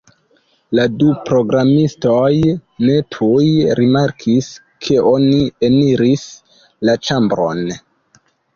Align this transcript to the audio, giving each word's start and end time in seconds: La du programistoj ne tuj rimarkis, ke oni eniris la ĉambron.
La 0.77 0.85
du 1.01 1.09
programistoj 1.27 2.31
ne 2.87 2.95
tuj 3.17 3.45
rimarkis, 3.81 4.49
ke 4.87 4.99
oni 5.13 5.39
eniris 5.71 6.27
la 6.91 6.99
ĉambron. 7.09 7.67